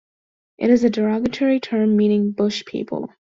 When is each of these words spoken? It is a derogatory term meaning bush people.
It 0.57 0.71
is 0.71 0.83
a 0.83 0.89
derogatory 0.89 1.59
term 1.59 1.95
meaning 1.95 2.31
bush 2.31 2.65
people. 2.65 3.09